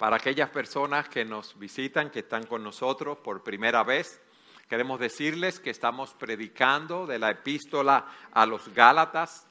[0.00, 4.18] Para aquellas personas que nos visitan, que están con nosotros por primera vez,
[4.66, 9.46] queremos decirles que estamos predicando de la epístola a los Gálatas.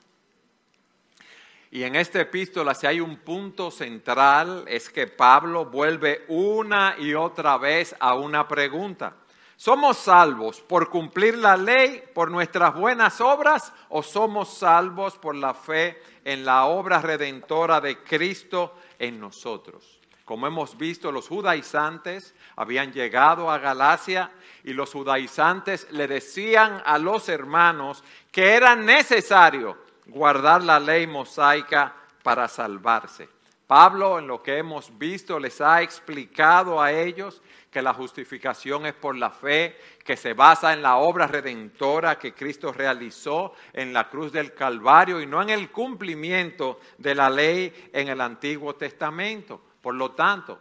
[1.70, 7.14] Y en esta epístola, si hay un punto central, es que Pablo vuelve una y
[7.14, 9.18] otra vez a una pregunta.
[9.56, 15.54] ¿Somos salvos por cumplir la ley, por nuestras buenas obras, o somos salvos por la
[15.54, 19.99] fe en la obra redentora de Cristo en nosotros?
[20.30, 24.30] Como hemos visto, los judaizantes habían llegado a Galacia
[24.64, 31.96] y los judaizantes le decían a los hermanos que era necesario guardar la ley mosaica
[32.22, 33.28] para salvarse.
[33.66, 37.42] Pablo, en lo que hemos visto, les ha explicado a ellos
[37.72, 42.36] que la justificación es por la fe, que se basa en la obra redentora que
[42.36, 47.90] Cristo realizó en la cruz del Calvario y no en el cumplimiento de la ley
[47.92, 49.69] en el Antiguo Testamento.
[49.90, 50.60] Por lo tanto,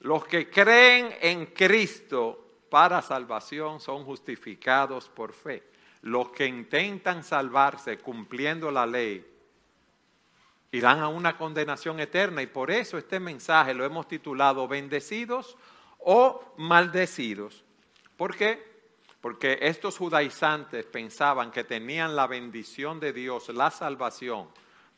[0.00, 5.62] los que creen en Cristo para salvación son justificados por fe.
[6.02, 9.24] Los que intentan salvarse cumpliendo la ley
[10.72, 15.56] irán a una condenación eterna y por eso este mensaje lo hemos titulado bendecidos
[16.00, 17.62] o maldecidos.
[18.16, 18.60] ¿Por qué?
[19.20, 24.48] Porque estos judaizantes pensaban que tenían la bendición de Dios, la salvación,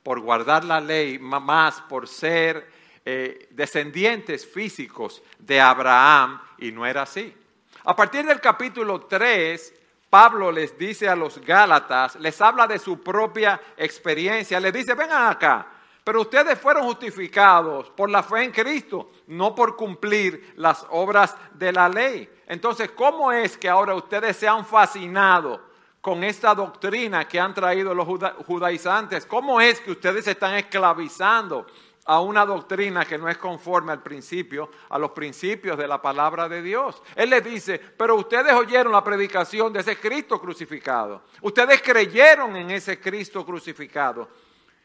[0.03, 7.03] por guardar la ley, más por ser eh, descendientes físicos de Abraham, y no era
[7.03, 7.33] así.
[7.85, 9.75] A partir del capítulo 3,
[10.11, 15.31] Pablo les dice a los Gálatas, les habla de su propia experiencia, les dice, vengan
[15.31, 15.69] acá,
[16.03, 21.73] pero ustedes fueron justificados por la fe en Cristo, no por cumplir las obras de
[21.73, 22.29] la ley.
[22.49, 25.61] Entonces, ¿cómo es que ahora ustedes se han fascinado
[26.01, 28.07] con esta doctrina que han traído los
[28.47, 29.27] judaizantes?
[29.27, 31.67] ¿Cómo es que ustedes se están esclavizando
[32.07, 36.49] a una doctrina que no es conforme al principio, a los principios de la palabra
[36.49, 37.03] de Dios.
[37.17, 41.23] Él les dice, pero ustedes oyeron la predicación de ese Cristo crucificado.
[41.43, 44.29] Ustedes creyeron en ese Cristo crucificado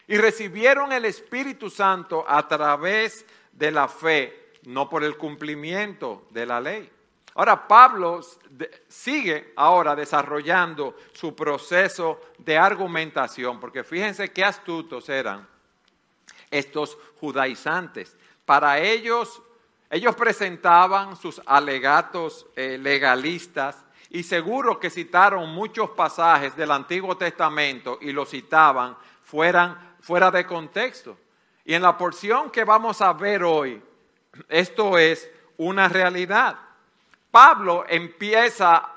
[0.08, 6.46] y recibieron el Espíritu Santo a través de la fe, no por el cumplimiento de
[6.48, 6.90] la ley.
[7.36, 8.22] Ahora Pablo
[8.88, 15.52] sigue ahora desarrollando su proceso de argumentación, porque fíjense qué astutos eran
[16.52, 18.18] estos judaizantes.
[18.46, 19.42] Para ellos,
[19.90, 28.00] ellos presentaban sus alegatos eh, legalistas y seguro que citaron muchos pasajes del Antiguo Testamento
[28.02, 31.18] y los citaban fueran fuera de contexto.
[31.64, 33.82] Y en la porción que vamos a ver hoy,
[34.50, 36.58] esto es una realidad.
[37.30, 38.90] Pablo empieza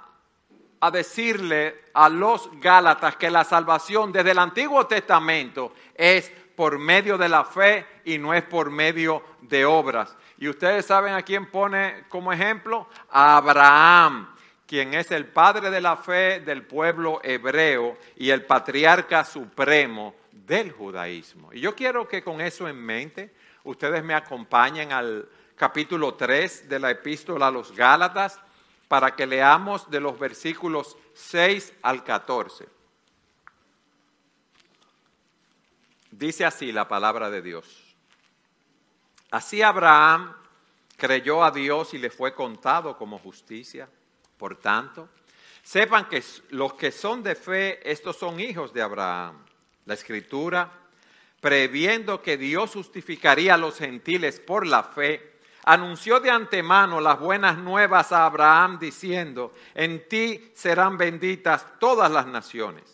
[0.80, 7.16] a decirle a los Gálatas que la salvación desde el Antiguo Testamento es por medio
[7.16, 10.16] de la fe y no es por medio de obras.
[10.38, 12.88] Y ustedes saben a quién pone como ejemplo?
[13.10, 14.34] A Abraham,
[14.66, 20.72] quien es el padre de la fe del pueblo hebreo y el patriarca supremo del
[20.72, 21.52] judaísmo.
[21.52, 23.34] Y yo quiero que con eso en mente
[23.64, 28.40] ustedes me acompañen al capítulo 3 de la epístola a los Gálatas
[28.88, 32.68] para que leamos de los versículos 6 al 14.
[36.10, 37.83] Dice así la palabra de Dios.
[39.34, 40.32] Así Abraham
[40.96, 43.88] creyó a Dios y le fue contado como justicia.
[44.36, 45.08] Por tanto,
[45.60, 49.44] sepan que los que son de fe, estos son hijos de Abraham.
[49.86, 50.70] La escritura,
[51.40, 57.58] previendo que Dios justificaría a los gentiles por la fe, anunció de antemano las buenas
[57.58, 62.84] nuevas a Abraham diciendo, en ti serán benditas todas las naciones.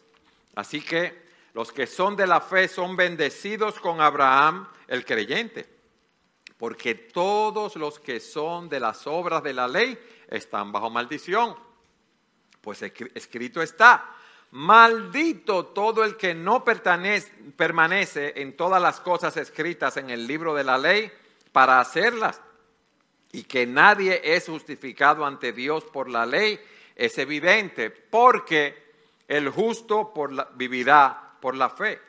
[0.54, 5.79] Así que los que son de la fe son bendecidos con Abraham, el creyente,
[6.60, 9.98] porque todos los que son de las obras de la ley
[10.28, 11.56] están bajo maldición.
[12.60, 14.15] Pues escrito está,
[14.50, 20.65] Maldito todo el que no permanece en todas las cosas escritas en el libro de
[20.65, 21.10] la ley
[21.51, 22.42] para hacerlas.
[23.33, 26.60] Y que nadie es justificado ante Dios por la ley
[26.95, 28.92] es evidente, porque
[29.27, 30.13] el justo
[30.56, 32.03] vivirá por la fe.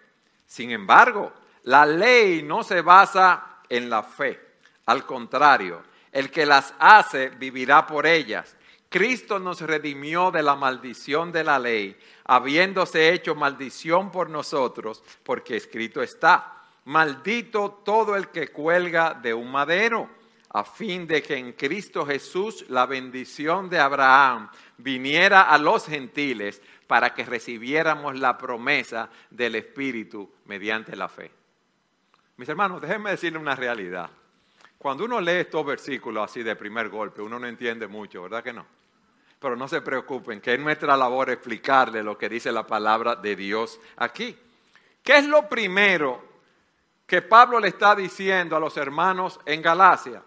[0.45, 1.31] Sin embargo,
[1.63, 4.39] la ley no se basa en la fe.
[4.85, 5.81] Al contrario,
[6.11, 8.55] el que las hace vivirá por ellas.
[8.89, 15.55] Cristo nos redimió de la maldición de la ley, habiéndose hecho maldición por nosotros, porque
[15.55, 20.09] escrito está, maldito todo el que cuelga de un madero,
[20.49, 26.61] a fin de que en Cristo Jesús la bendición de Abraham viniera a los gentiles
[26.87, 31.40] para que recibiéramos la promesa del Espíritu mediante la fe.
[32.41, 34.09] Mis hermanos, déjenme decirles una realidad.
[34.79, 38.51] Cuando uno lee estos versículos así de primer golpe, uno no entiende mucho, ¿verdad que
[38.51, 38.65] no?
[39.39, 43.35] Pero no se preocupen, que es nuestra labor explicarle lo que dice la palabra de
[43.35, 44.35] Dios aquí.
[45.03, 46.23] ¿Qué es lo primero
[47.05, 50.23] que Pablo le está diciendo a los hermanos en Galacia?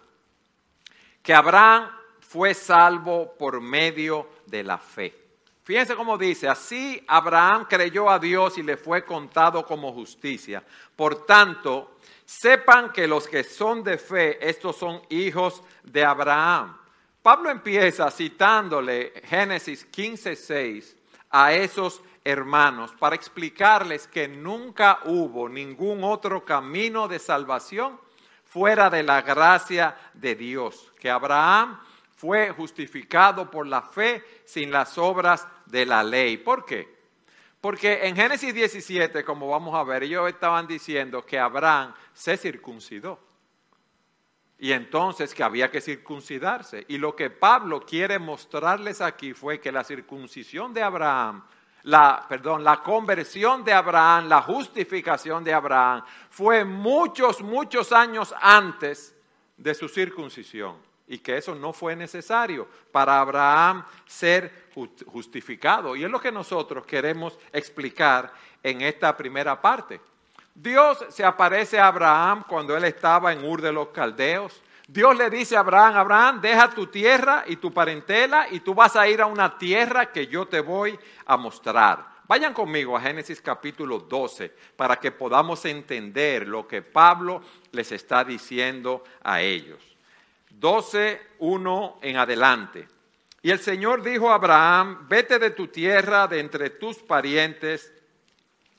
[1.20, 1.90] Que Abraham
[2.20, 5.24] fue salvo por medio de la fe.
[5.64, 10.62] Fíjense cómo dice, así Abraham creyó a Dios y le fue contado como justicia.
[10.94, 11.94] Por tanto,
[12.25, 16.76] Sepan que los que son de fe, estos son hijos de Abraham.
[17.22, 20.96] Pablo empieza citándole Génesis 15:6
[21.31, 28.00] a esos hermanos para explicarles que nunca hubo ningún otro camino de salvación
[28.44, 31.78] fuera de la gracia de Dios, que Abraham
[32.25, 36.38] fue justificado por la fe sin las obras de la ley.
[36.38, 36.88] ¿Por qué?
[37.61, 43.21] Porque en Génesis 17, como vamos a ver, ellos estaban diciendo que Abraham se circuncidó.
[44.59, 46.87] Y entonces que había que circuncidarse.
[46.88, 51.44] Y lo que Pablo quiere mostrarles aquí fue que la circuncisión de Abraham,
[51.82, 59.15] la, perdón, la conversión de Abraham, la justificación de Abraham, fue muchos, muchos años antes
[59.59, 64.69] de su circuncisión y que eso no fue necesario para Abraham ser
[65.06, 65.97] justificado.
[65.97, 70.01] Y es lo que nosotros queremos explicar en esta primera parte.
[70.55, 74.62] Dios se aparece a Abraham cuando él estaba en Ur de los Caldeos.
[74.87, 78.97] Dios le dice a Abraham, Abraham, deja tu tierra y tu parentela y tú vas
[78.97, 82.15] a ir a una tierra que yo te voy a mostrar.
[82.27, 87.43] Vayan conmigo a Génesis capítulo 12 para que podamos entender lo que Pablo
[87.73, 89.94] les está diciendo a ellos.
[90.59, 92.89] 12, 1 en adelante.
[93.43, 97.93] Y el Señor dijo a Abraham, vete de tu tierra, de entre tus parientes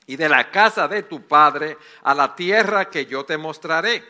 [0.06, 4.02] y de la casa de tu padre, a la tierra que yo te mostraré.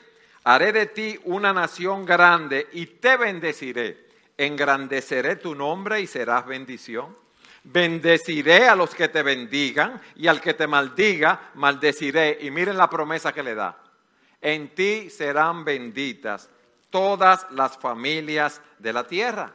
[0.45, 4.07] Haré de ti una nación grande y te bendeciré.
[4.39, 7.17] Engrandeceré tu nombre y serás bendición.
[7.65, 12.39] Bendeciré a los que te bendigan y al que te maldiga, maldeciré.
[12.41, 13.77] Y miren la promesa que le da.
[14.41, 16.49] En ti serán benditas
[16.91, 19.53] todas las familias de la tierra.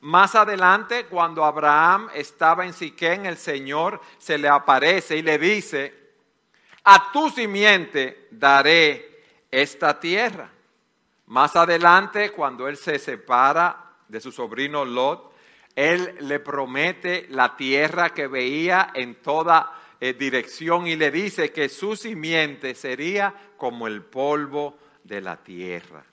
[0.00, 6.14] Más adelante, cuando Abraham estaba en Siquén, el Señor se le aparece y le dice,
[6.84, 10.50] a tu simiente daré esta tierra.
[11.26, 15.34] Más adelante, cuando él se separa de su sobrino Lot,
[15.76, 21.68] él le promete la tierra que veía en toda eh, dirección y le dice que
[21.68, 26.04] su simiente sería como el polvo de la tierra.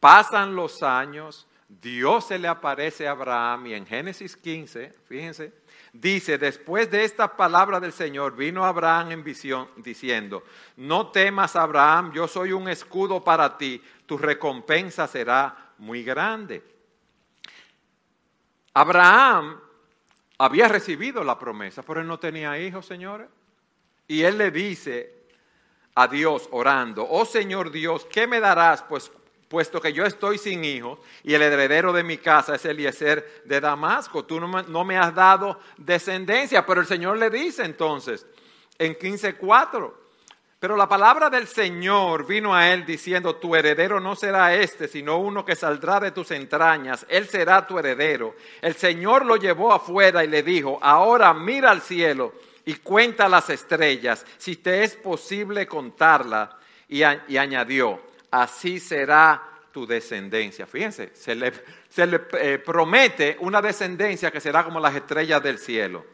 [0.00, 5.52] Pasan los años, Dios se le aparece a Abraham y en Génesis 15, fíjense,
[5.92, 10.44] dice, después de esta palabra del Señor, vino Abraham en visión diciendo,
[10.76, 16.62] no temas Abraham, yo soy un escudo para ti, tu recompensa será muy grande.
[18.74, 19.58] Abraham
[20.38, 23.28] había recibido la promesa, pero él no tenía hijos, señores.
[24.06, 25.14] Y él le dice
[25.94, 28.82] a Dios orando, oh Señor Dios, ¿qué me darás?
[28.82, 29.10] Pues
[29.48, 33.60] puesto que yo estoy sin hijos y el heredero de mi casa es Eliezer de
[33.60, 34.24] Damasco.
[34.24, 38.26] Tú no me, has dado descendencia, pero el Señor le dice entonces
[38.78, 39.92] en 15.4,
[40.58, 45.18] pero la palabra del Señor vino a él diciendo, tu heredero no será este, sino
[45.18, 48.34] uno que saldrá de tus entrañas, él será tu heredero.
[48.60, 52.32] El Señor lo llevó afuera y le dijo, ahora mira al cielo
[52.64, 56.50] y cuenta las estrellas, si te es posible contarlas.
[56.88, 59.42] y añadió, así será
[59.72, 60.66] tu descendencia.
[60.66, 61.52] Fíjense, se le,
[62.40, 66.04] eh, promete una descendencia que será como las estrellas del cielo.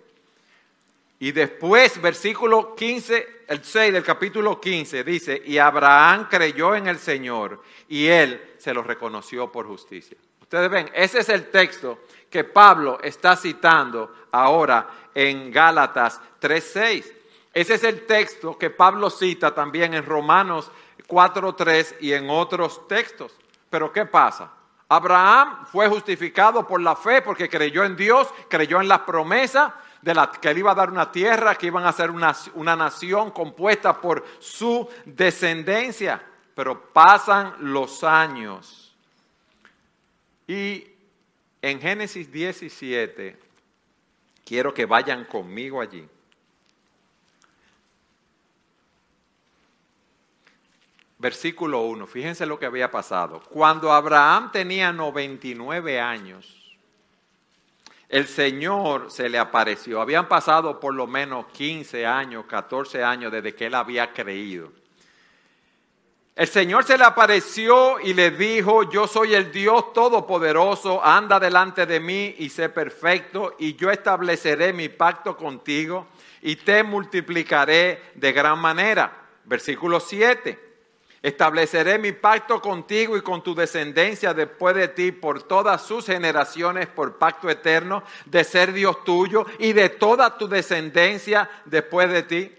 [1.21, 6.99] Y después, versículo 15, el 6 del capítulo 15, dice, y Abraham creyó en el
[6.99, 10.17] Señor y él se lo reconoció por justicia.
[10.41, 17.13] Ustedes ven, ese es el texto que Pablo está citando ahora en Gálatas 3.6.
[17.55, 20.71] Ese es el texto que Pablo cita también en Romanos
[21.07, 23.33] 4.3 y en otros textos.
[23.71, 24.53] Pero ¿qué pasa?
[24.89, 30.15] Abraham fue justificado por la fe porque creyó en Dios, creyó en la promesa de
[30.15, 33.31] la, que él iba a dar una tierra, que iban a ser una, una nación
[33.31, 36.23] compuesta por su descendencia.
[36.55, 38.95] Pero pasan los años.
[40.47, 40.87] Y
[41.63, 43.39] en Génesis 17,
[44.45, 46.07] quiero que vayan conmigo allí.
[51.23, 53.41] Versículo 1, fíjense lo que había pasado.
[53.49, 56.77] Cuando Abraham tenía 99 años,
[58.09, 60.01] el Señor se le apareció.
[60.01, 64.73] Habían pasado por lo menos 15 años, 14 años desde que él había creído.
[66.35, 71.87] El Señor se le apareció y le dijo, yo soy el Dios Todopoderoso, anda delante
[71.87, 76.09] de mí y sé perfecto, y yo estableceré mi pacto contigo
[76.41, 79.13] y te multiplicaré de gran manera.
[79.45, 80.72] Versículo 7.
[81.23, 86.89] Estableceré mi pacto contigo y con tu descendencia después de ti por todas sus generaciones,
[86.89, 92.53] por pacto eterno, de ser Dios tuyo y de toda tu descendencia después de ti.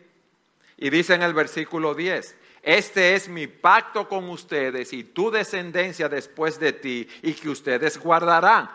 [0.77, 6.07] Y dice en el versículo 10, este es mi pacto con ustedes y tu descendencia
[6.07, 8.71] después de ti y que ustedes guardarán.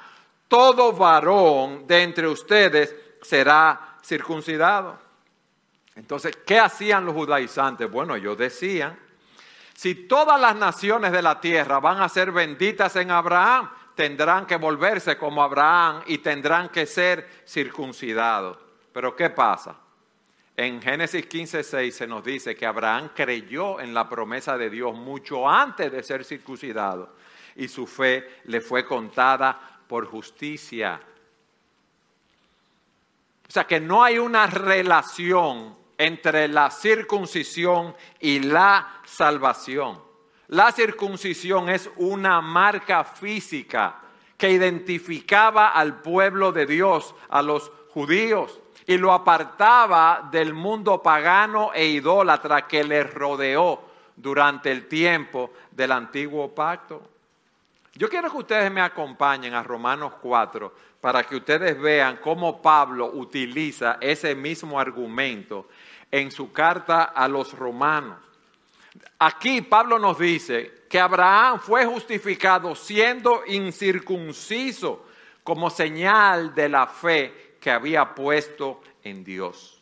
[0.49, 4.99] Todo varón de entre ustedes será circuncidado.
[5.97, 7.91] Entonces, ¿qué hacían los judaizantes?
[7.91, 9.08] Bueno, ellos decían
[9.79, 14.57] si todas las naciones de la tierra van a ser benditas en Abraham, tendrán que
[14.57, 18.59] volverse como Abraham y tendrán que ser circuncidados.
[18.93, 19.77] Pero ¿qué pasa?
[20.57, 25.49] En Génesis 15:6 se nos dice que Abraham creyó en la promesa de Dios mucho
[25.49, 27.15] antes de ser circuncidado
[27.55, 31.01] y su fe le fue contada por justicia.
[33.49, 40.01] O sea que no hay una relación entre la circuncisión y la salvación.
[40.47, 43.97] La circuncisión es una marca física
[44.37, 51.73] que identificaba al pueblo de Dios, a los judíos, y lo apartaba del mundo pagano
[51.75, 53.83] e idólatra que le rodeó
[54.17, 57.03] durante el tiempo del antiguo pacto.
[57.95, 63.11] Yo quiero que ustedes me acompañen a Romanos 4 para que ustedes vean cómo Pablo
[63.13, 65.67] utiliza ese mismo argumento
[66.11, 68.19] en su carta a los romanos.
[69.19, 75.05] Aquí Pablo nos dice que Abraham fue justificado siendo incircunciso
[75.43, 79.81] como señal de la fe que había puesto en Dios.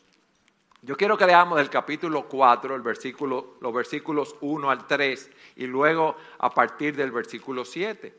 [0.81, 5.67] Yo quiero que leamos del capítulo 4, el versículo, los versículos 1 al 3 y
[5.67, 8.13] luego a partir del versículo 7.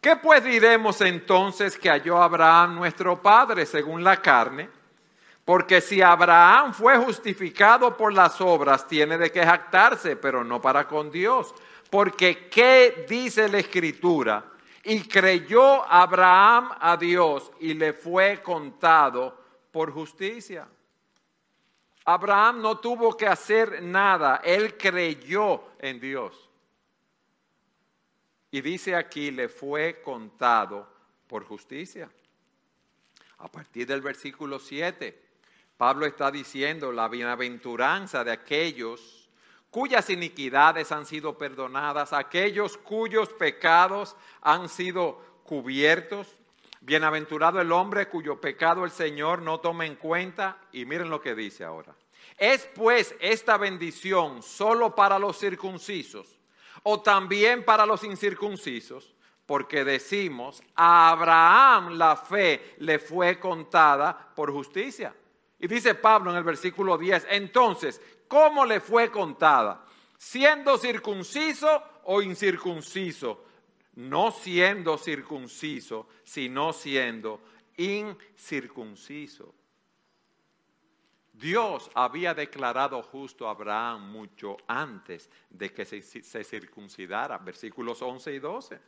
[0.00, 4.68] ¿Qué pues diremos entonces que halló Abraham nuestro Padre según la carne?
[5.44, 10.86] Porque si Abraham fue justificado por las obras, tiene de qué jactarse, pero no para
[10.86, 11.52] con Dios.
[11.90, 14.44] Porque ¿qué dice la Escritura?
[14.84, 19.36] Y creyó Abraham a Dios y le fue contado
[19.70, 20.68] por justicia.
[22.04, 26.50] Abraham no tuvo que hacer nada, él creyó en Dios.
[28.50, 30.88] Y dice aquí, le fue contado
[31.26, 32.10] por justicia.
[33.38, 35.31] A partir del versículo 7,
[35.82, 39.28] Pablo está diciendo la bienaventuranza de aquellos
[39.68, 46.36] cuyas iniquidades han sido perdonadas, aquellos cuyos pecados han sido cubiertos.
[46.82, 50.56] Bienaventurado el hombre cuyo pecado el Señor no toma en cuenta.
[50.70, 51.96] Y miren lo que dice ahora.
[52.38, 56.38] ¿Es pues esta bendición solo para los circuncisos
[56.84, 59.16] o también para los incircuncisos?
[59.46, 65.12] Porque decimos, a Abraham la fe le fue contada por justicia.
[65.62, 69.86] Y dice Pablo en el versículo 10, entonces, ¿cómo le fue contada?
[70.18, 73.44] ¿Siendo circunciso o incircunciso?
[73.94, 77.40] No siendo circunciso, sino siendo
[77.76, 79.54] incircunciso.
[81.32, 88.38] Dios había declarado justo a Abraham mucho antes de que se, circuncidara, versículos 11 y
[88.40, 88.80] 12.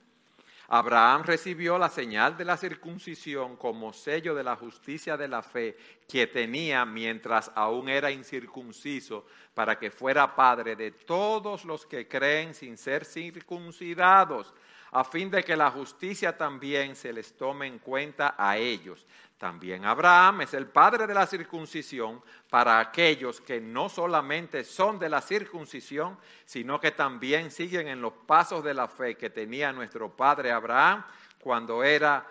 [0.69, 5.77] Abraham recibió la señal de la circuncisión como sello de la justicia de la fe
[6.09, 12.55] que tenía mientras aún era incircunciso, para que fuera padre de todos los que creen
[12.55, 14.53] sin ser circuncidados,
[14.91, 19.05] a fin de que la justicia también se les tome en cuenta a ellos.
[19.39, 25.09] También Abraham es el padre de la circuncisión para aquellos que no solamente son de
[25.09, 30.15] la circuncisión, sino que también siguen en los pasos de la fe que tenía nuestro
[30.17, 31.05] padre Abraham
[31.41, 32.27] cuando era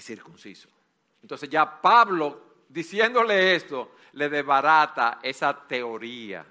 [0.00, 0.68] circunciso.
[1.22, 6.44] Entonces ya Pablo, diciéndole esto, le debarata esa teoría,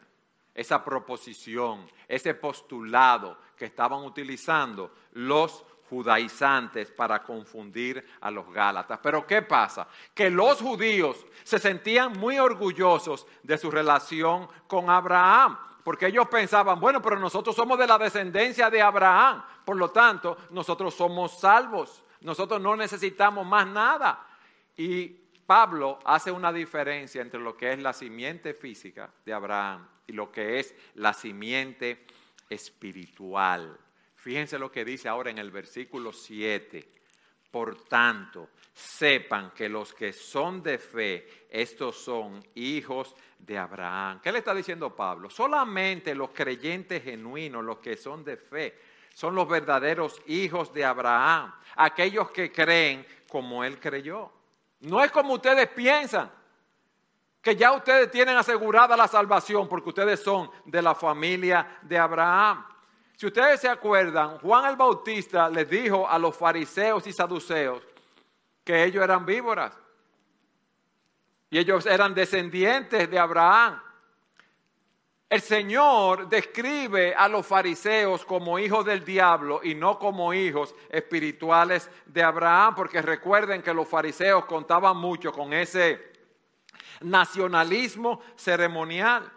[0.54, 9.00] esa proposición, ese postulado que estaban utilizando los judaizantes para confundir a los gálatas.
[9.02, 9.88] Pero ¿qué pasa?
[10.14, 16.80] Que los judíos se sentían muy orgullosos de su relación con Abraham, porque ellos pensaban,
[16.80, 22.04] bueno, pero nosotros somos de la descendencia de Abraham, por lo tanto, nosotros somos salvos,
[22.22, 24.26] nosotros no necesitamos más nada.
[24.78, 25.08] Y
[25.46, 30.32] Pablo hace una diferencia entre lo que es la simiente física de Abraham y lo
[30.32, 32.06] que es la simiente
[32.50, 33.78] espiritual.
[34.24, 36.88] Fíjense lo que dice ahora en el versículo 7.
[37.52, 44.22] Por tanto, sepan que los que son de fe, estos son hijos de Abraham.
[44.24, 45.30] ¿Qué le está diciendo Pablo?
[45.30, 48.80] Solamente los creyentes genuinos, los que son de fe,
[49.14, 54.32] son los verdaderos hijos de Abraham, aquellos que creen como él creyó.
[54.80, 56.32] No es como ustedes piensan,
[57.42, 62.73] que ya ustedes tienen asegurada la salvación porque ustedes son de la familia de Abraham.
[63.24, 67.82] Si ustedes se acuerdan, Juan el Bautista les dijo a los fariseos y saduceos
[68.66, 69.74] que ellos eran víboras
[71.50, 73.82] y ellos eran descendientes de Abraham.
[75.30, 81.90] El Señor describe a los fariseos como hijos del diablo y no como hijos espirituales
[82.06, 86.12] de Abraham, porque recuerden que los fariseos contaban mucho con ese
[87.00, 89.32] nacionalismo ceremonial.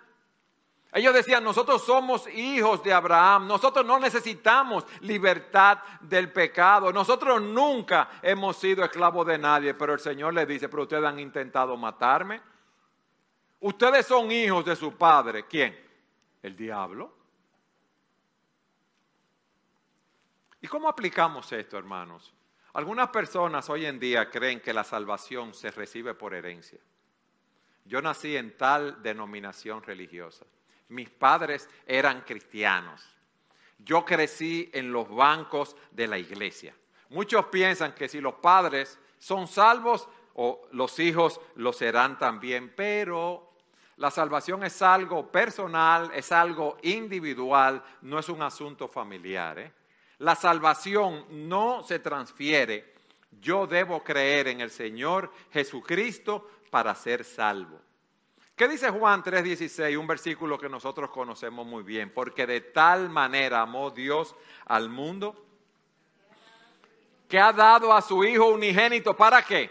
[0.96, 8.08] Ellos decían, nosotros somos hijos de Abraham, nosotros no necesitamos libertad del pecado, nosotros nunca
[8.22, 12.40] hemos sido esclavos de nadie, pero el Señor le dice, pero ustedes han intentado matarme.
[13.60, 15.44] Ustedes son hijos de su padre.
[15.44, 15.78] ¿Quién?
[16.42, 17.14] El diablo.
[20.62, 22.32] ¿Y cómo aplicamos esto, hermanos?
[22.72, 26.80] Algunas personas hoy en día creen que la salvación se recibe por herencia.
[27.84, 30.46] Yo nací en tal denominación religiosa
[30.88, 33.02] mis padres eran cristianos.
[33.78, 36.74] Yo crecí en los bancos de la iglesia.
[37.10, 43.54] Muchos piensan que si los padres son salvos, o los hijos lo serán también, pero
[43.96, 49.58] la salvación es algo personal, es algo individual, no es un asunto familiar.
[49.58, 49.72] ¿eh?
[50.18, 52.94] La salvación no se transfiere.
[53.40, 57.80] Yo debo creer en el Señor Jesucristo para ser salvo.
[58.56, 59.98] ¿Qué dice Juan 3:16?
[59.98, 62.10] Un versículo que nosotros conocemos muy bien.
[62.10, 64.34] Porque de tal manera amó Dios
[64.64, 65.44] al mundo
[67.28, 69.14] que ha dado a su Hijo unigénito.
[69.14, 69.70] ¿Para qué?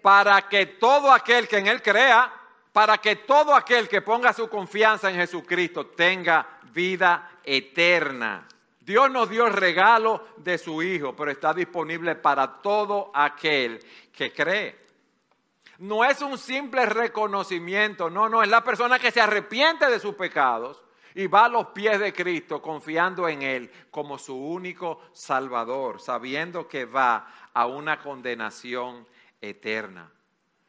[0.00, 2.32] Para que todo aquel que en Él crea,
[2.72, 8.46] para que todo aquel que ponga su confianza en Jesucristo tenga vida eterna.
[8.78, 14.32] Dios nos dio el regalo de su Hijo, pero está disponible para todo aquel que
[14.32, 14.81] cree
[15.82, 20.14] no es un simple reconocimiento, no, no, es la persona que se arrepiente de sus
[20.14, 20.80] pecados
[21.12, 26.68] y va a los pies de Cristo confiando en Él como su único Salvador, sabiendo
[26.68, 29.08] que va a una condenación
[29.40, 30.08] eterna.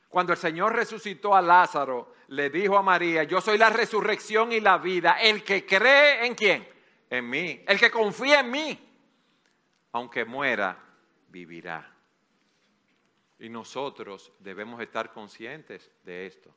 [0.10, 4.62] Cuando el Señor resucitó a Lázaro, le dijo a María, yo soy la resurrección y
[4.62, 6.68] la vida, el que cree en quién,
[7.08, 8.96] en mí, el que confía en mí,
[9.92, 10.76] aunque muera,
[11.28, 11.93] vivirá.
[13.44, 16.50] Y nosotros debemos estar conscientes de esto,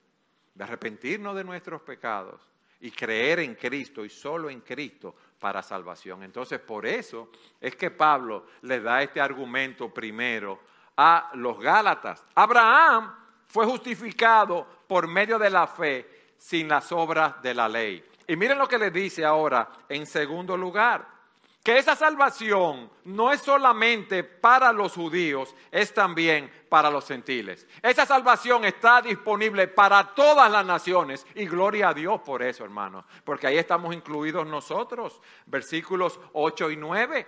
[0.55, 2.40] de arrepentirnos de nuestros pecados
[2.79, 6.22] y creer en Cristo y solo en Cristo para salvación.
[6.22, 10.61] Entonces, por eso es que Pablo le da este argumento primero
[10.96, 12.25] a los Gálatas.
[12.37, 13.12] Abraham
[13.49, 18.09] fue justificado por medio de la fe sin las obras de la ley.
[18.29, 21.15] Y miren lo que le dice ahora en segundo lugar
[21.66, 27.66] que esa salvación no es solamente para los judíos, es también para los gentiles.
[27.83, 33.05] Esa salvación está disponible para todas las naciones y gloria a Dios por eso, hermanos,
[33.24, 35.20] porque ahí estamos incluidos nosotros.
[35.46, 37.26] Versículos 8 y 9.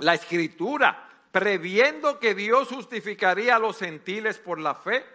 [0.00, 5.06] La escritura, previendo que Dios justificaría a los gentiles por la fe,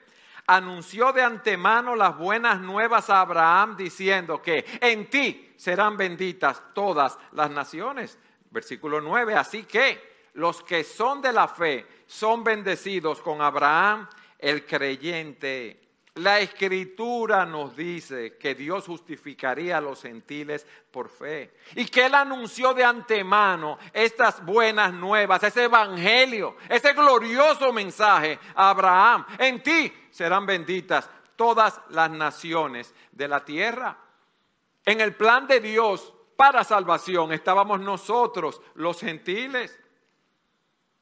[0.47, 7.17] anunció de antemano las buenas nuevas a Abraham diciendo que en ti serán benditas todas
[7.31, 8.17] las naciones.
[8.51, 14.07] Versículo 9, así que los que son de la fe son bendecidos con Abraham,
[14.39, 15.81] el creyente.
[16.15, 22.15] La escritura nos dice que Dios justificaría a los gentiles por fe y que Él
[22.15, 29.25] anunció de antemano estas buenas nuevas, ese evangelio, ese glorioso mensaje a Abraham.
[29.37, 33.97] En ti serán benditas todas las naciones de la tierra.
[34.85, 39.77] En el plan de Dios para salvación estábamos nosotros, los gentiles.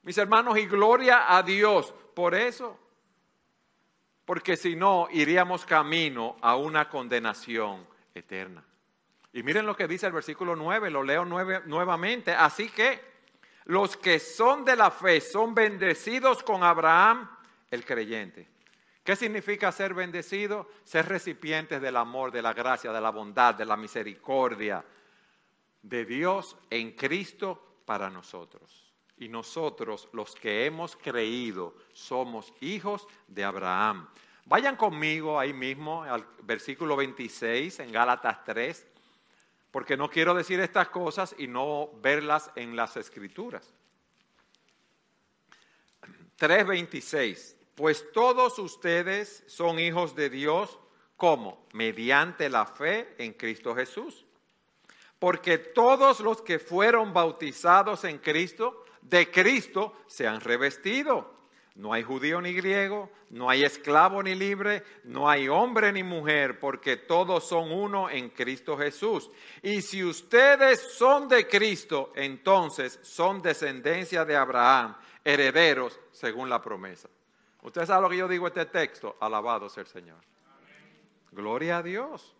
[0.01, 2.79] Mis hermanos, y gloria a Dios por eso.
[4.25, 8.63] Porque si no, iríamos camino a una condenación eterna.
[9.33, 12.31] Y miren lo que dice el versículo 9, lo leo nuevamente.
[12.33, 13.01] Así que
[13.65, 17.29] los que son de la fe son bendecidos con Abraham,
[17.71, 18.47] el creyente.
[19.03, 20.69] ¿Qué significa ser bendecido?
[20.83, 24.83] Ser recipientes del amor, de la gracia, de la bondad, de la misericordia
[25.81, 28.82] de Dios en Cristo para nosotros.
[29.23, 34.09] Y nosotros, los que hemos creído, somos hijos de Abraham.
[34.43, 38.85] Vayan conmigo ahí mismo al versículo 26 en Gálatas 3.
[39.71, 43.73] porque no quiero decir estas cosas y no verlas en las escrituras.
[46.37, 47.55] 3.26.
[47.75, 50.77] Pues todos ustedes son hijos de Dios,
[51.15, 51.65] ¿cómo?
[51.71, 54.25] Mediante la fe en Cristo Jesús.
[55.17, 61.33] Porque todos los que fueron bautizados en Cristo, de Cristo se han revestido.
[61.75, 66.59] No hay judío ni griego, no hay esclavo ni libre, no hay hombre ni mujer,
[66.59, 69.31] porque todos son uno en Cristo Jesús.
[69.63, 77.09] Y si ustedes son de Cristo, entonces son descendencia de Abraham, herederos según la promesa.
[77.63, 79.17] ¿Usted sabe lo que yo digo este texto?
[79.19, 80.19] Alabado sea el Señor.
[81.31, 82.35] Gloria a Dios.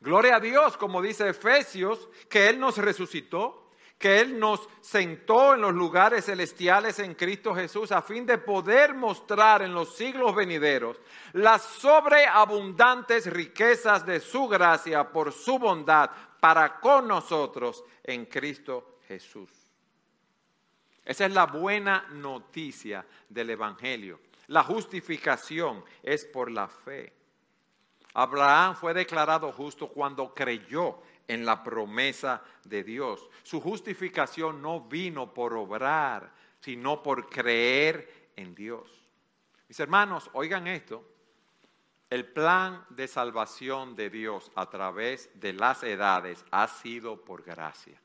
[0.00, 3.65] Gloria a Dios, como dice Efesios, que Él nos resucitó
[3.98, 8.94] que Él nos sentó en los lugares celestiales en Cristo Jesús a fin de poder
[8.94, 10.98] mostrar en los siglos venideros
[11.32, 19.50] las sobreabundantes riquezas de su gracia por su bondad para con nosotros en Cristo Jesús.
[21.04, 24.20] Esa es la buena noticia del Evangelio.
[24.48, 27.12] La justificación es por la fe.
[28.14, 33.28] Abraham fue declarado justo cuando creyó en la promesa de Dios.
[33.42, 38.90] Su justificación no vino por obrar, sino por creer en Dios.
[39.68, 41.04] Mis hermanos, oigan esto.
[42.08, 48.00] El plan de salvación de Dios a través de las edades ha sido por gracia.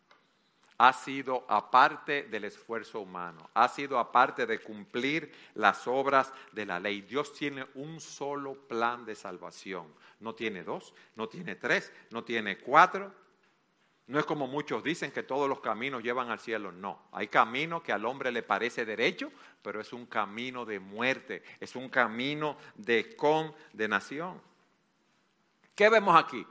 [0.83, 6.79] Ha sido aparte del esfuerzo humano, ha sido aparte de cumplir las obras de la
[6.79, 7.01] ley.
[7.01, 9.85] Dios tiene un solo plan de salvación.
[10.19, 13.13] No tiene dos, no tiene tres, no tiene cuatro,
[14.07, 16.71] no es como muchos dicen que todos los caminos llevan al cielo.
[16.71, 21.43] No, hay camino que al hombre le parece derecho, pero es un camino de muerte,
[21.59, 24.41] es un camino de condenación.
[25.75, 26.43] ¿Qué vemos aquí?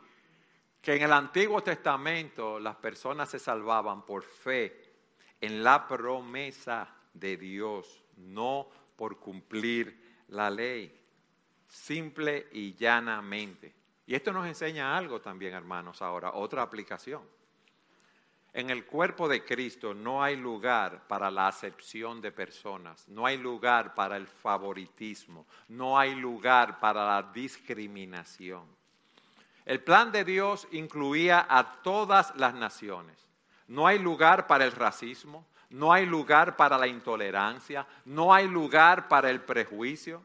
[0.80, 4.90] Que en el Antiguo Testamento las personas se salvaban por fe
[5.40, 10.98] en la promesa de Dios, no por cumplir la ley,
[11.66, 13.74] simple y llanamente.
[14.06, 17.22] Y esto nos enseña algo también, hermanos, ahora, otra aplicación.
[18.52, 23.38] En el cuerpo de Cristo no hay lugar para la acepción de personas, no hay
[23.38, 28.79] lugar para el favoritismo, no hay lugar para la discriminación.
[29.64, 33.26] El plan de Dios incluía a todas las naciones.
[33.68, 39.08] No hay lugar para el racismo, no hay lugar para la intolerancia, no hay lugar
[39.08, 40.24] para el prejuicio.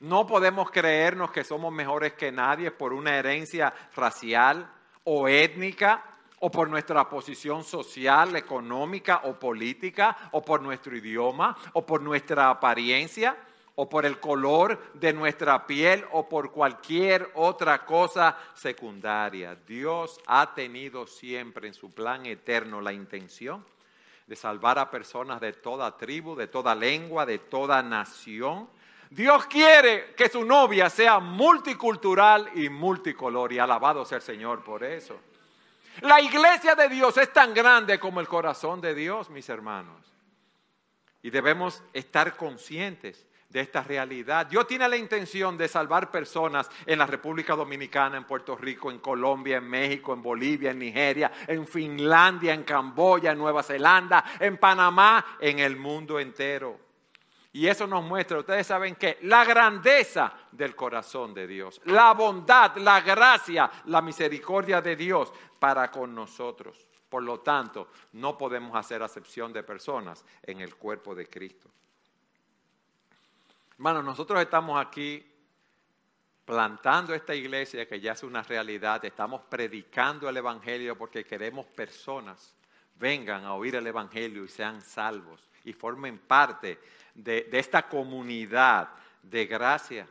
[0.00, 4.70] No podemos creernos que somos mejores que nadie por una herencia racial
[5.04, 6.04] o étnica
[6.40, 12.50] o por nuestra posición social, económica o política, o por nuestro idioma, o por nuestra
[12.50, 13.36] apariencia,
[13.80, 19.54] o por el color de nuestra piel, o por cualquier otra cosa secundaria.
[19.54, 23.64] Dios ha tenido siempre en su plan eterno la intención
[24.26, 28.68] de salvar a personas de toda tribu, de toda lengua, de toda nación.
[29.10, 34.82] Dios quiere que su novia sea multicultural y multicolor, y alabado sea el Señor por
[34.82, 35.20] eso.
[36.00, 40.04] La iglesia de Dios es tan grande como el corazón de Dios, mis hermanos.
[41.22, 44.46] Y debemos estar conscientes de esta realidad.
[44.46, 48.98] Dios tiene la intención de salvar personas en la República Dominicana, en Puerto Rico, en
[48.98, 54.58] Colombia, en México, en Bolivia, en Nigeria, en Finlandia, en Camboya, en Nueva Zelanda, en
[54.58, 56.78] Panamá, en el mundo entero.
[57.52, 62.76] Y eso nos muestra, ustedes saben que la grandeza del corazón de Dios, la bondad,
[62.76, 66.86] la gracia, la misericordia de Dios para con nosotros.
[67.08, 71.70] Por lo tanto, no podemos hacer acepción de personas en el cuerpo de Cristo.
[73.78, 75.24] Hermanos, nosotros estamos aquí
[76.44, 82.56] plantando esta iglesia que ya es una realidad, estamos predicando el Evangelio porque queremos personas
[82.98, 86.80] vengan a oír el Evangelio y sean salvos y formen parte
[87.14, 88.88] de, esta comunidad
[89.22, 90.08] de gracia.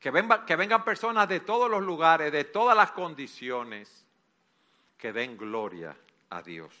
[0.00, 0.10] Que,
[0.44, 4.04] que vengan personas de todos los lugares, de todas las condiciones,
[4.98, 5.96] que den gloria
[6.30, 6.74] a Dios.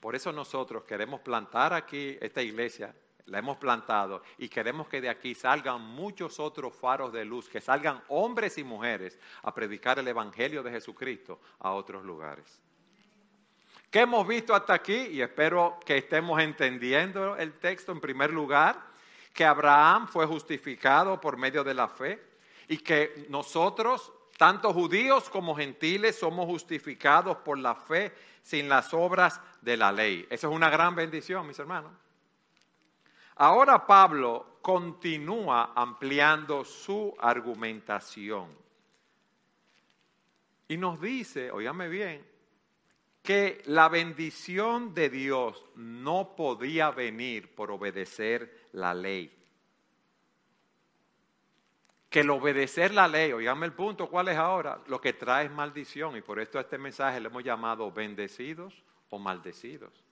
[0.00, 2.94] Por eso nosotros queremos plantar aquí esta iglesia,
[3.28, 7.60] la hemos plantado y queremos que de aquí salgan muchos otros faros de luz, que
[7.60, 12.60] salgan hombres y mujeres a predicar el Evangelio de Jesucristo a otros lugares.
[13.90, 14.96] ¿Qué hemos visto hasta aquí?
[15.12, 18.78] Y espero que estemos entendiendo el texto en primer lugar,
[19.32, 22.22] que Abraham fue justificado por medio de la fe
[22.68, 28.12] y que nosotros, tanto judíos como gentiles, somos justificados por la fe
[28.42, 30.26] sin las obras de la ley.
[30.30, 31.92] Esa es una gran bendición, mis hermanos.
[33.38, 38.48] Ahora Pablo continúa ampliando su argumentación
[40.66, 42.26] y nos dice, oígame bien,
[43.22, 49.32] que la bendición de Dios no podía venir por obedecer la ley.
[52.10, 54.80] Que el obedecer la ley, oígame el punto, ¿cuál es ahora?
[54.88, 58.82] Lo que trae es maldición y por esto a este mensaje le hemos llamado bendecidos
[59.10, 60.07] o maldecidos.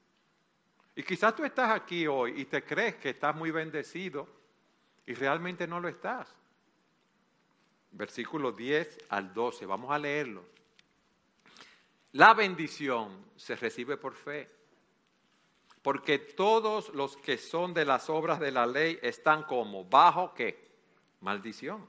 [0.97, 4.27] Y quizás tú estás aquí hoy y te crees que estás muy bendecido
[5.05, 6.35] y realmente no lo estás.
[7.93, 10.43] Versículo 10 al 12, vamos a leerlo.
[12.13, 14.49] La bendición se recibe por fe,
[15.83, 20.67] porque todos los que son de las obras de la ley están como bajo qué?
[21.21, 21.87] Maldición.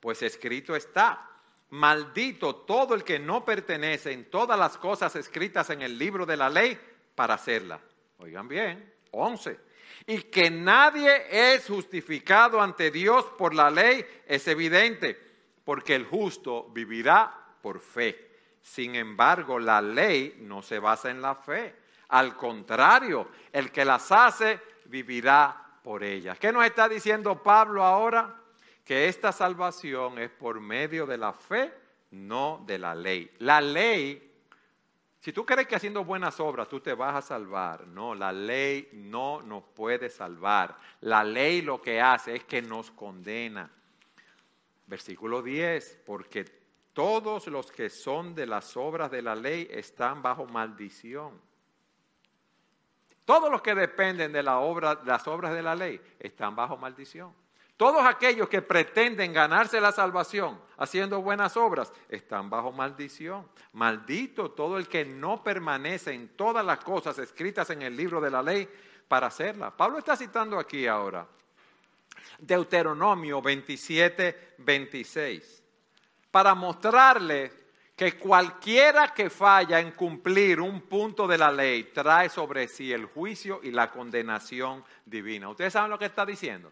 [0.00, 1.30] Pues escrito está,
[1.70, 6.36] maldito todo el que no pertenece en todas las cosas escritas en el libro de
[6.36, 6.76] la ley
[7.14, 7.80] para hacerla.
[8.22, 9.58] Oigan bien, 11.
[10.06, 15.18] Y que nadie es justificado ante Dios por la ley es evidente,
[15.64, 18.30] porque el justo vivirá por fe.
[18.62, 21.74] Sin embargo, la ley no se basa en la fe.
[22.08, 26.38] Al contrario, el que las hace vivirá por ellas.
[26.38, 28.36] ¿Qué nos está diciendo Pablo ahora?
[28.84, 31.72] Que esta salvación es por medio de la fe,
[32.12, 33.30] no de la ley.
[33.38, 34.31] La ley,
[35.22, 38.88] si tú crees que haciendo buenas obras tú te vas a salvar, no, la ley
[38.92, 40.76] no nos puede salvar.
[41.02, 43.70] La ley lo que hace es que nos condena.
[44.84, 46.44] Versículo 10, porque
[46.92, 51.40] todos los que son de las obras de la ley están bajo maldición.
[53.24, 57.32] Todos los que dependen de la obra, las obras de la ley están bajo maldición.
[57.82, 63.48] Todos aquellos que pretenden ganarse la salvación haciendo buenas obras están bajo maldición.
[63.72, 68.30] Maldito todo el que no permanece en todas las cosas escritas en el libro de
[68.30, 68.68] la ley
[69.08, 69.72] para hacerlas.
[69.72, 71.26] Pablo está citando aquí ahora
[72.38, 75.64] Deuteronomio 27, 26
[76.30, 77.50] para mostrarle
[77.96, 83.06] que cualquiera que falla en cumplir un punto de la ley trae sobre sí el
[83.06, 85.48] juicio y la condenación divina.
[85.48, 86.70] ¿Ustedes saben lo que está diciendo?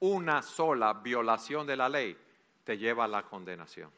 [0.00, 2.16] Una sola violación de la ley
[2.64, 3.90] te lleva a la condenación.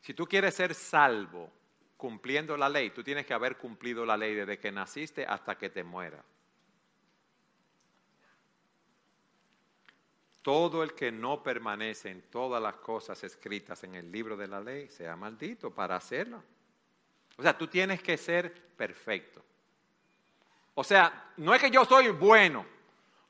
[0.00, 1.50] Si tú quieres ser salvo
[1.96, 5.68] cumpliendo la ley, tú tienes que haber cumplido la ley desde que naciste hasta que
[5.68, 6.24] te mueras.
[10.42, 14.60] Todo el que no permanece en todas las cosas escritas en el libro de la
[14.60, 16.42] ley sea maldito para hacerlo.
[17.36, 19.44] O sea, tú tienes que ser perfecto.
[20.74, 22.64] O sea, no es que yo soy bueno,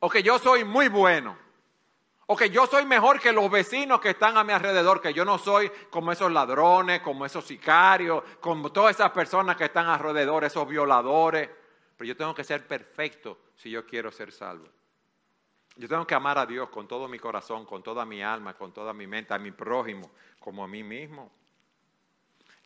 [0.01, 1.37] o que yo soy muy bueno,
[2.31, 5.25] o que yo soy mejor que los vecinos que están a mi alrededor, que yo
[5.25, 10.45] no soy como esos ladrones, como esos sicarios, como todas esas personas que están alrededor,
[10.45, 11.49] esos violadores.
[11.97, 14.69] Pero yo tengo que ser perfecto si yo quiero ser salvo.
[15.77, 18.73] Yo tengo que amar a Dios con todo mi corazón, con toda mi alma, con
[18.73, 21.33] toda mi mente, a mi prójimo, como a mí mismo.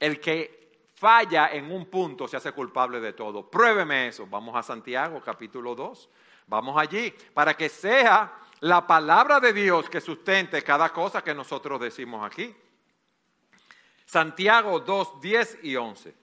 [0.01, 3.49] El que falla en un punto se hace culpable de todo.
[3.49, 4.27] Pruébeme eso.
[4.27, 6.11] Vamos a Santiago capítulo 2.
[6.49, 11.81] Vamos allí para que sea la palabra de Dios que sustente cada cosa que nosotros
[11.81, 12.55] decimos aquí.
[14.07, 16.15] Santiago 2, 10 y 11.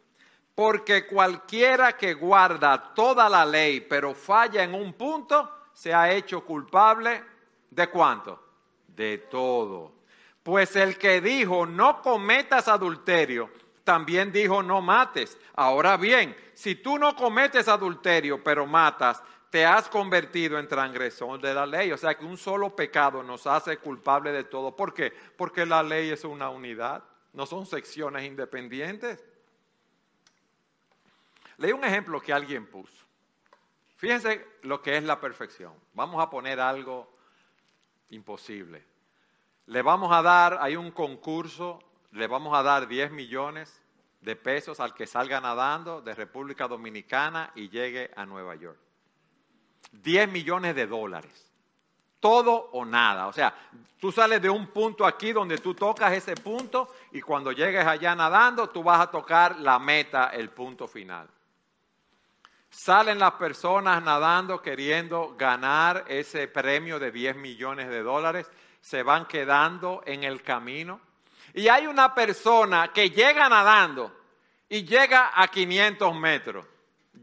[0.55, 6.45] Porque cualquiera que guarda toda la ley pero falla en un punto, se ha hecho
[6.45, 7.21] culpable
[7.69, 8.41] de cuánto?
[8.87, 9.95] De todo.
[10.41, 13.49] Pues el que dijo no cometas adulterio,
[13.83, 15.37] también dijo no mates.
[15.55, 21.53] Ahora bien, si tú no cometes adulterio, pero matas, te has convertido en transgresor de
[21.53, 21.91] la ley.
[21.91, 24.75] O sea que un solo pecado nos hace culpable de todo.
[24.75, 25.11] ¿Por qué?
[25.37, 29.23] Porque la ley es una unidad, no son secciones independientes.
[31.57, 33.05] Leí un ejemplo que alguien puso.
[33.97, 35.73] Fíjense lo que es la perfección.
[35.93, 37.11] Vamos a poner algo
[38.11, 38.85] imposible.
[39.65, 41.79] Le vamos a dar, hay un concurso,
[42.11, 43.81] le vamos a dar 10 millones
[44.21, 48.79] de pesos al que salga nadando de República Dominicana y llegue a Nueva York.
[49.91, 51.51] 10 millones de dólares.
[52.19, 53.27] Todo o nada.
[53.27, 53.53] O sea,
[53.99, 58.15] tú sales de un punto aquí donde tú tocas ese punto y cuando llegues allá
[58.15, 61.27] nadando, tú vas a tocar la meta, el punto final.
[62.69, 69.25] Salen las personas nadando queriendo ganar ese premio de 10 millones de dólares, se van
[69.25, 71.01] quedando en el camino.
[71.53, 74.15] Y hay una persona que llega nadando
[74.69, 76.65] y llega a 500 metros.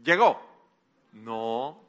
[0.03, 0.41] ¿Llegó?
[1.13, 1.86] No.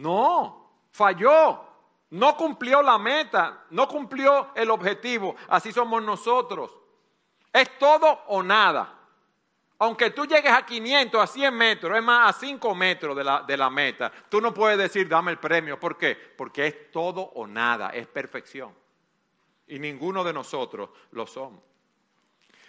[0.00, 0.70] No.
[0.90, 1.64] Falló.
[2.10, 3.64] No cumplió la meta.
[3.70, 5.36] No cumplió el objetivo.
[5.48, 6.70] Así somos nosotros.
[7.52, 8.98] Es todo o nada
[9.80, 13.42] aunque tú llegues a 500, a 100 metros, es más, a 5 metros de la,
[13.42, 15.78] de la, meta, tú no puedes decir, dame el premio.
[15.78, 16.16] ¿Por qué?
[16.16, 18.74] Porque es todo o nada, es perfección.
[19.68, 21.62] Y ninguno de nosotros lo somos.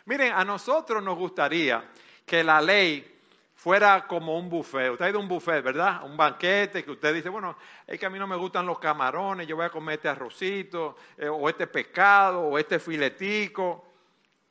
[0.06, 1.90] Miren, a nosotros nos gustaría
[2.26, 3.19] que la ley
[3.60, 4.90] fuera como un buffet.
[4.90, 6.06] Usted ha ido a un buffet, ¿verdad?
[6.06, 9.46] Un banquete que usted dice, bueno, es que a mí no me gustan los camarones,
[9.48, 13.86] yo voy a comer este arrocito, eh, o este pescado, o este filetico.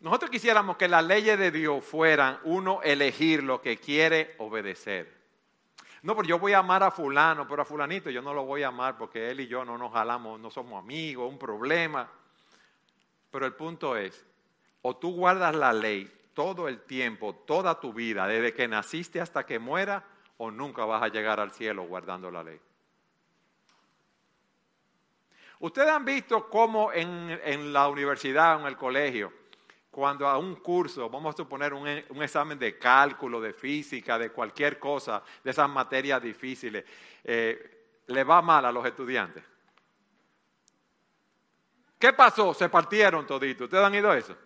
[0.01, 5.11] Nosotros quisiéramos que las leyes de Dios fueran uno elegir lo que quiere obedecer.
[6.03, 8.62] No, pero yo voy a amar a fulano, pero a fulanito yo no lo voy
[8.62, 12.11] a amar porque él y yo no nos jalamos, no somos amigos, un problema.
[13.31, 14.27] Pero el punto es,
[14.83, 19.44] o tú guardas la ley todo el tiempo, toda tu vida, desde que naciste hasta
[19.44, 20.05] que muera,
[20.37, 22.61] o nunca vas a llegar al cielo guardando la ley.
[25.59, 29.33] Ustedes han visto cómo en, la universidad en el colegio,
[29.90, 34.79] cuando a un curso, vamos a suponer un, examen de cálculo, de física, de cualquier
[34.79, 36.85] cosa, de esas materias difíciles,
[37.24, 39.42] eh, le va mal a los estudiantes.
[41.98, 42.55] ¿Qué pasó?
[42.55, 43.64] Se partieron toditos.
[43.64, 44.37] ¿Ustedes han ido a eso?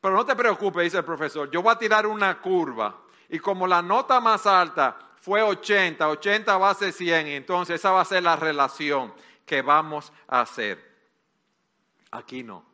[0.00, 2.96] Pero no te preocupes, dice el profesor, yo voy a tirar una curva
[3.28, 7.90] y como la nota más alta fue 80, 80 va a ser 100, entonces esa
[7.90, 9.12] va a ser la relación
[9.44, 10.86] que vamos a hacer.
[12.10, 12.64] Aquí no.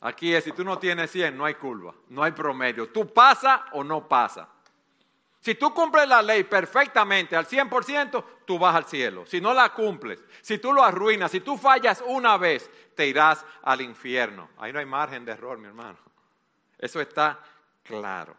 [0.00, 2.88] Aquí es, si tú no tienes 100, no hay curva, no hay promedio.
[2.88, 4.48] Tú pasa o no pasa.
[5.38, 9.26] Si tú cumples la ley perfectamente al 100%, tú vas al cielo.
[9.26, 13.44] Si no la cumples, si tú lo arruinas, si tú fallas una vez, te irás
[13.62, 14.48] al infierno.
[14.58, 15.98] Ahí no hay margen de error, mi hermano.
[16.82, 17.38] Eso está
[17.84, 18.34] claro.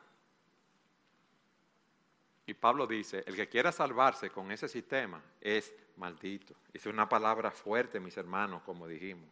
[2.46, 6.54] Y Pablo dice, el que quiera salvarse con ese sistema es maldito.
[6.74, 9.30] Es una palabra fuerte, mis hermanos, como dijimos.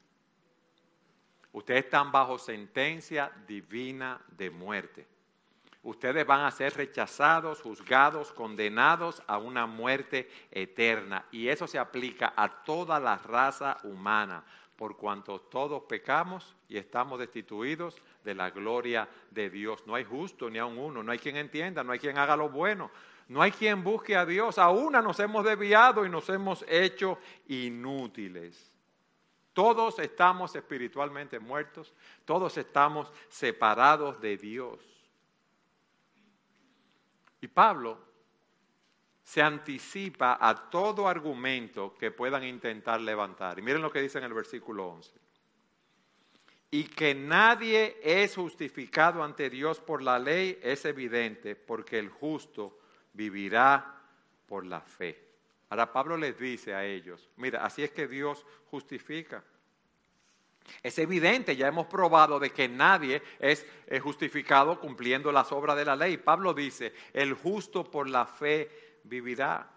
[1.52, 5.06] Ustedes están bajo sentencia divina de muerte.
[5.84, 11.26] Ustedes van a ser rechazados, juzgados, condenados a una muerte eterna.
[11.32, 14.46] Y eso se aplica a toda la raza humana,
[14.78, 19.86] por cuanto todos pecamos y estamos destituidos de la gloria de Dios.
[19.86, 22.36] No hay justo ni a un uno, no hay quien entienda, no hay quien haga
[22.36, 22.92] lo bueno,
[23.28, 24.58] no hay quien busque a Dios.
[24.58, 28.72] A una nos hemos desviado y nos hemos hecho inútiles.
[29.54, 31.94] Todos estamos espiritualmente muertos,
[32.26, 34.80] todos estamos separados de Dios.
[37.42, 37.98] Y Pablo
[39.24, 43.60] se anticipa a todo argumento que puedan intentar levantar.
[43.60, 45.22] Y miren lo que dice en el versículo 11
[46.74, 52.80] y que nadie es justificado ante Dios por la ley es evidente, porque el justo
[53.12, 54.02] vivirá
[54.48, 55.22] por la fe.
[55.70, 59.44] Ahora Pablo les dice a ellos, mira, así es que Dios justifica.
[60.82, 63.66] Es evidente, ya hemos probado de que nadie es
[64.02, 66.18] justificado cumpliendo las obras de la ley.
[66.18, 69.70] Pablo dice, el justo por la fe vivirá.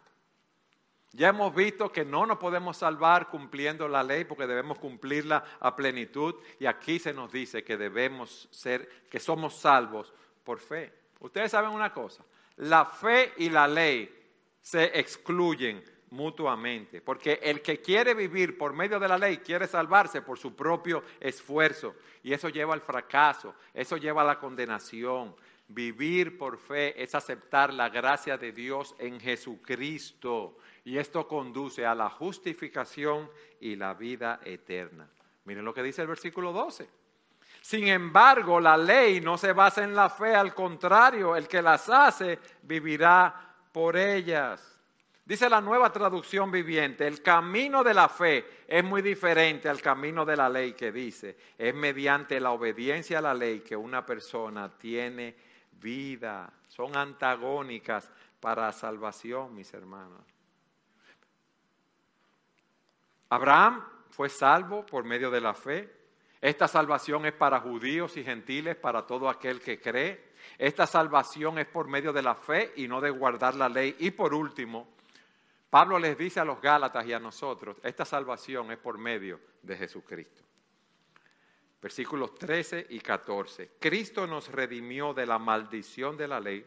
[1.15, 5.77] Ya hemos visto que no nos podemos salvar cumpliendo la ley porque debemos cumplirla a
[5.77, 10.93] plenitud y aquí se nos dice que debemos ser, que somos salvos por fe.
[11.21, 12.25] Ustedes saben una cosa,
[12.57, 14.13] la fe y la ley
[14.61, 20.21] se excluyen mutuamente, porque el que quiere vivir por medio de la ley quiere salvarse
[20.21, 25.37] por su propio esfuerzo y eso lleva al fracaso, eso lleva a la condenación.
[25.67, 31.95] Vivir por fe es aceptar la gracia de Dios en Jesucristo y esto conduce a
[31.95, 35.09] la justificación y la vida eterna.
[35.45, 36.89] Miren lo que dice el versículo 12.
[37.61, 41.89] Sin embargo, la ley no se basa en la fe, al contrario, el que las
[41.89, 44.75] hace vivirá por ellas.
[45.25, 50.27] Dice la nueva traducción viviente, el camino de la fe es muy diferente al camino
[50.27, 54.71] de la ley que dice, es mediante la obediencia a la ley que una persona
[54.77, 55.35] tiene
[55.73, 56.53] vida.
[56.69, 60.34] Son antagónicas para salvación, mis hermanos.
[63.35, 65.93] Abraham fue salvo por medio de la fe.
[66.41, 70.35] Esta salvación es para judíos y gentiles, para todo aquel que cree.
[70.57, 73.97] Esta salvación es por medio de la fe y no de guardar la ley.
[73.99, 74.87] Y por último,
[75.69, 79.77] Pablo les dice a los Gálatas y a nosotros, esta salvación es por medio de
[79.79, 80.45] Jesucristo.
[81.83, 83.73] Versículos 13 y 14.
[83.81, 86.65] Cristo nos redimió de la maldición de la ley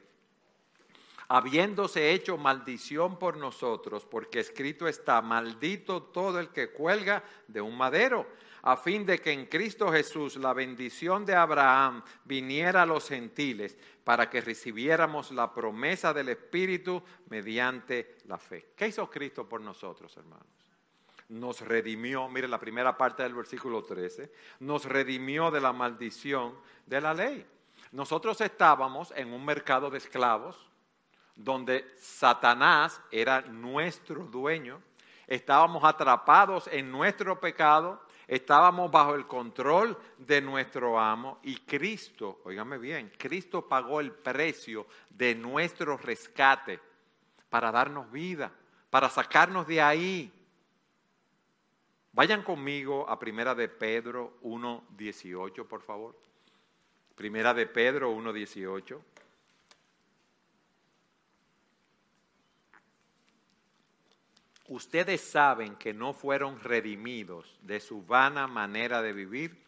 [1.30, 7.78] habiéndose hecho maldición por nosotros, porque escrito está, maldito todo el que cuelga de un
[7.78, 8.28] madero,
[8.64, 13.78] a fin de que en Cristo Jesús la bendición de Abraham viniera a los gentiles,
[14.04, 18.70] para que recibiéramos la promesa del Espíritu mediante la fe.
[18.76, 20.48] ¿Qué hizo Cristo por nosotros, hermanos?
[21.28, 26.56] Nos redimió, mire la primera parte del versículo 13, nos redimió de la maldición
[26.86, 27.46] de la ley.
[27.92, 30.67] Nosotros estábamos en un mercado de esclavos,
[31.38, 34.82] donde Satanás era nuestro dueño,
[35.28, 42.80] estábamos atrapados en nuestro pecado, estábamos bajo el control de nuestro amo y Cristo, oígame
[42.80, 46.80] bien, Cristo pagó el precio de nuestro rescate
[47.50, 48.52] para darnos vida,
[48.90, 50.34] para sacarnos de ahí.
[52.14, 56.16] Vayan conmigo a Primera de Pedro 1.18, por favor.
[57.16, 59.00] Primera de Pedro 1.18.
[64.68, 69.64] Ustedes saben que no fueron redimidos de su vana manera de vivir,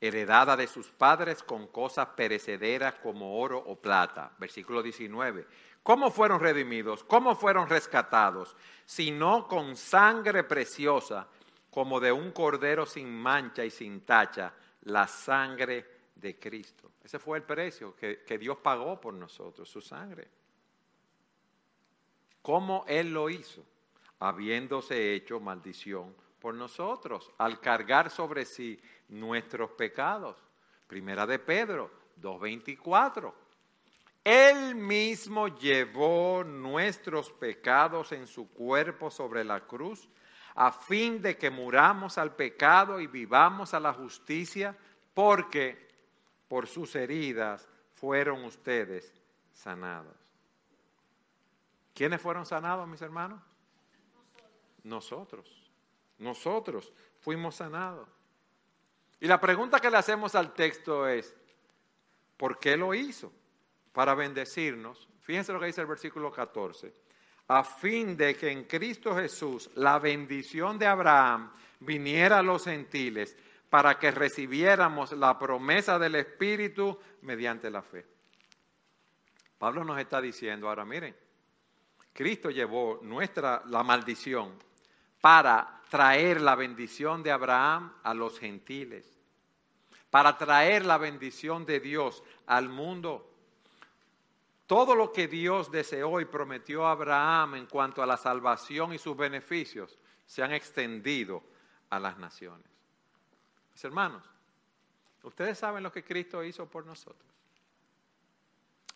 [0.00, 4.32] heredada de sus padres con cosas perecederas como oro o plata.
[4.38, 5.46] Versículo 19.
[5.84, 7.04] ¿Cómo fueron redimidos?
[7.04, 8.56] ¿Cómo fueron rescatados?
[8.84, 11.28] Sino con sangre preciosa,
[11.70, 15.86] como de un cordero sin mancha y sin tacha, la sangre
[16.16, 16.90] de Cristo.
[17.04, 20.28] Ese fue el precio que, que Dios pagó por nosotros, su sangre.
[22.42, 23.64] ¿Cómo Él lo hizo?
[24.20, 30.36] Habiéndose hecho maldición por nosotros, al cargar sobre sí nuestros pecados.
[30.86, 31.90] Primera de Pedro
[32.20, 33.32] 2.24.
[34.22, 40.08] Él mismo llevó nuestros pecados en su cuerpo sobre la cruz,
[40.54, 44.76] a fin de que muramos al pecado y vivamos a la justicia,
[45.14, 45.88] porque
[46.48, 49.14] por sus heridas fueron ustedes
[49.52, 50.16] sanados.
[51.94, 53.40] ¿Quiénes fueron sanados, mis hermanos?
[54.84, 55.70] Nosotros.
[56.18, 58.08] Nosotros fuimos sanados.
[59.20, 61.34] Y la pregunta que le hacemos al texto es,
[62.36, 63.32] ¿por qué lo hizo?
[63.92, 65.08] Para bendecirnos.
[65.20, 66.94] Fíjense lo que dice el versículo 14.
[67.48, 73.36] A fin de que en Cristo Jesús la bendición de Abraham viniera a los gentiles
[73.68, 78.06] para que recibiéramos la promesa del Espíritu mediante la fe.
[79.58, 81.14] Pablo nos está diciendo ahora, miren,
[82.12, 84.54] Cristo llevó nuestra la maldición
[85.20, 89.18] para traer la bendición de Abraham a los gentiles,
[90.08, 93.26] para traer la bendición de Dios al mundo.
[94.66, 98.98] Todo lo que Dios deseó y prometió a Abraham en cuanto a la salvación y
[98.98, 101.42] sus beneficios se han extendido
[101.90, 102.66] a las naciones.
[103.72, 104.22] Mis hermanos,
[105.24, 107.28] ustedes saben lo que Cristo hizo por nosotros.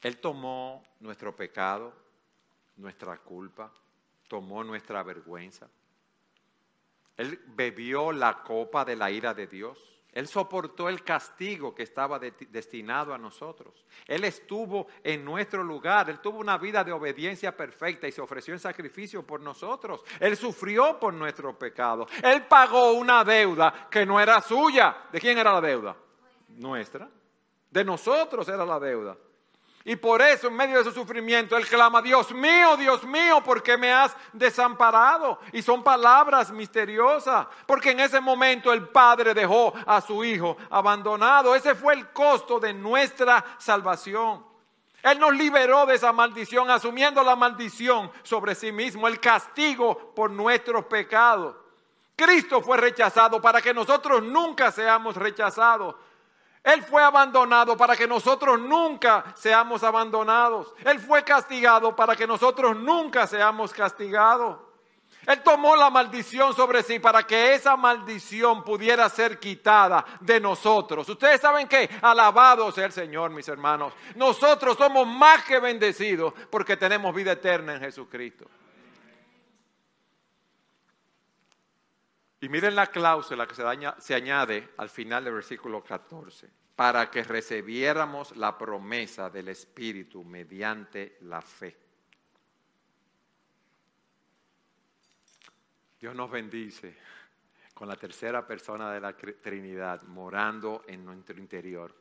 [0.00, 1.92] Él tomó nuestro pecado,
[2.76, 3.72] nuestra culpa,
[4.28, 5.68] tomó nuestra vergüenza
[7.16, 9.78] él bebió la copa de la ira de Dios.
[10.12, 13.84] Él soportó el castigo que estaba destinado a nosotros.
[14.06, 16.08] Él estuvo en nuestro lugar.
[16.08, 20.04] Él tuvo una vida de obediencia perfecta y se ofreció en sacrificio por nosotros.
[20.20, 22.06] Él sufrió por nuestro pecado.
[22.22, 24.96] Él pagó una deuda que no era suya.
[25.10, 25.96] ¿De quién era la deuda?
[26.50, 27.10] Nuestra.
[27.68, 29.16] De nosotros era la deuda.
[29.86, 33.62] Y por eso en medio de su sufrimiento él clama, Dios mío, Dios mío, ¿por
[33.62, 35.38] qué me has desamparado?
[35.52, 41.54] Y son palabras misteriosas, porque en ese momento el Padre dejó a su Hijo abandonado.
[41.54, 44.42] Ese fue el costo de nuestra salvación.
[45.02, 50.30] Él nos liberó de esa maldición, asumiendo la maldición sobre sí mismo, el castigo por
[50.30, 51.56] nuestros pecados.
[52.16, 55.94] Cristo fue rechazado para que nosotros nunca seamos rechazados.
[56.64, 60.72] Él fue abandonado para que nosotros nunca seamos abandonados.
[60.82, 64.56] Él fue castigado para que nosotros nunca seamos castigados.
[65.26, 71.06] Él tomó la maldición sobre sí para que esa maldición pudiera ser quitada de nosotros.
[71.06, 73.92] Ustedes saben que, alabado sea el Señor, mis hermanos.
[74.16, 78.46] Nosotros somos más que bendecidos porque tenemos vida eterna en Jesucristo.
[82.44, 88.36] Y miren la cláusula que se, añade al final del versículo 14, para que recibiéramos
[88.36, 91.74] la promesa del Espíritu mediante la fe.
[95.98, 96.94] Dios nos bendice
[97.72, 101.94] con la tercera persona de la Trinidad morando en nuestro interior.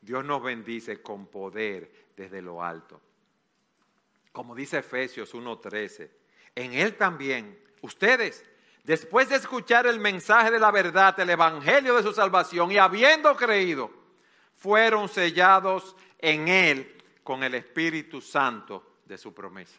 [0.00, 3.00] Dios nos bendice con poder desde lo alto.
[4.32, 6.10] Como dice Efesios 1:13,
[6.56, 8.44] en Él también ustedes
[8.84, 13.36] después de escuchar el mensaje de la verdad, el evangelio de su salvación y habiendo
[13.36, 13.90] creído,
[14.56, 19.76] fueron sellados en Él con el Espíritu Santo de su promesa.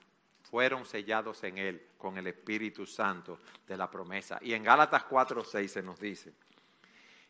[0.50, 4.40] Fueron sellados en Él con el Espíritu Santo de la promesa.
[4.42, 6.34] Y en Gálatas 4:6 se nos dice,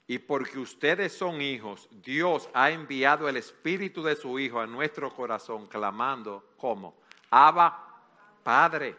[0.09, 5.13] y porque ustedes son hijos, Dios ha enviado el Espíritu de su Hijo a nuestro
[5.13, 6.95] corazón, clamando como,
[7.29, 8.01] Abba,
[8.43, 8.95] Padre.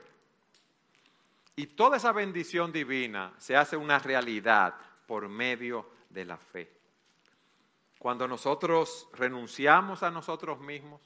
[1.60, 4.74] Y toda esa bendición divina se hace una realidad
[5.06, 6.72] por medio de la fe.
[7.98, 11.02] Cuando nosotros renunciamos a nosotros mismos,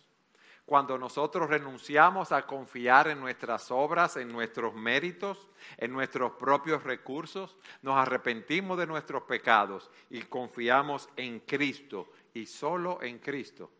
[0.65, 7.59] Cuando nosotros renunciamos a confiar en nuestras obras, en nuestros méritos, en nuestros propios recursos,
[7.83, 13.71] nos arrepentimos de nuestros pecados y confiamos en Cristo y solo en Cristo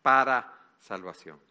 [0.00, 1.49] para salvación.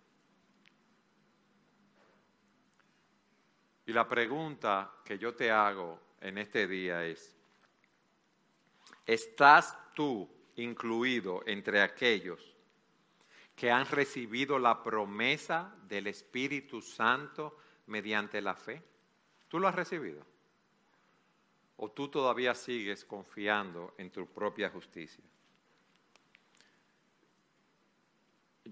[3.90, 7.36] Y la pregunta que yo te hago en este día es,
[9.04, 12.56] ¿estás tú incluido entre aquellos
[13.56, 18.80] que han recibido la promesa del Espíritu Santo mediante la fe?
[19.48, 20.24] ¿Tú lo has recibido?
[21.78, 25.24] ¿O tú todavía sigues confiando en tu propia justicia?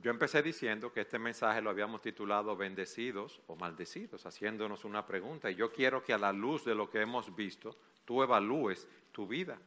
[0.02, 5.50] Yo empecé diciendo que este mensaje lo habíamos titulado bendecidos o maldecidos, haciéndonos una pregunta.
[5.50, 7.76] Y yo quiero que a la luz de lo que hemos visto,
[8.06, 9.58] tú evalúes tu vida.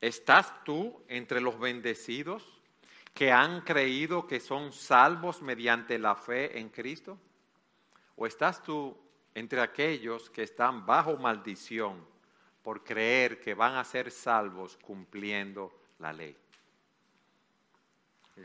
[0.00, 2.60] ¿Estás tú entre los bendecidos
[3.14, 7.18] que han creído que son salvos mediante la fe en Cristo?
[8.16, 8.96] ¿O estás tú
[9.34, 12.06] entre aquellos que están bajo maldición
[12.62, 16.36] por creer que van a ser salvos cumpliendo la ley?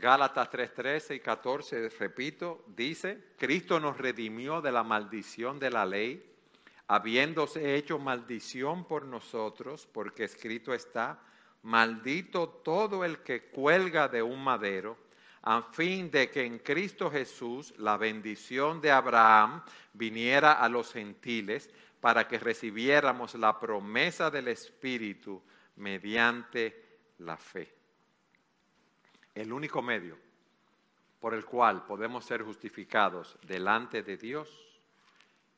[0.00, 6.34] Gálatas 3:13 y 14, repito, dice, Cristo nos redimió de la maldición de la ley,
[6.86, 11.18] habiéndose hecho maldición por nosotros, porque escrito está,
[11.62, 14.98] maldito todo el que cuelga de un madero,
[15.42, 19.62] a fin de que en Cristo Jesús la bendición de Abraham
[19.94, 21.70] viniera a los gentiles
[22.00, 25.42] para que recibiéramos la promesa del Espíritu
[25.76, 26.84] mediante
[27.18, 27.75] la fe.
[29.36, 30.16] El único medio
[31.20, 34.48] por el cual podemos ser justificados delante de Dios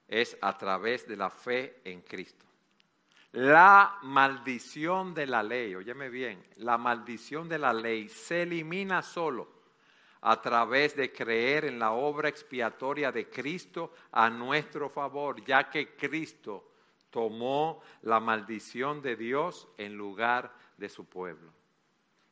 [0.08, 2.44] es a través de la fe en Cristo.
[3.32, 9.48] La maldición de la ley, óyeme bien, la maldición de la ley se elimina solo
[10.22, 15.94] a través de creer en la obra expiatoria de Cristo a nuestro favor, ya que
[15.94, 16.72] Cristo
[17.10, 21.57] tomó la maldición de Dios en lugar de su pueblo.